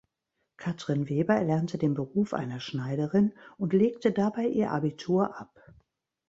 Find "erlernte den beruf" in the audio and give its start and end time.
1.35-2.33